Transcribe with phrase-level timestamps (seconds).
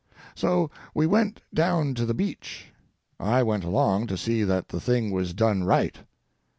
[0.33, 2.71] So we went down to the beach.
[3.19, 5.97] I went along to see that the thing was done right.